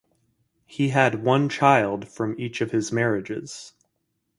He 0.65 0.89
had 0.89 1.23
one 1.23 1.47
child 1.47 2.07
from 2.07 2.33
each 2.39 2.59
of 2.59 2.71
his 2.71 2.91
marriages. 2.91 3.73